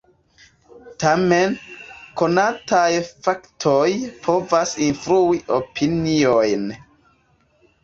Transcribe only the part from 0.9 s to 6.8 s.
Tamen, konataj faktoj povas influi opiniojn.